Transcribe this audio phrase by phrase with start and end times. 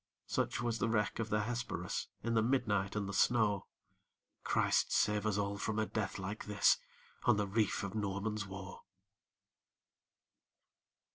[0.25, 3.67] Such was the wreck of the Hesperus, In the midnight and the snow!
[4.43, 6.79] Christ save us all from a death like this,
[7.25, 8.81] On the reef of Norman's Woe!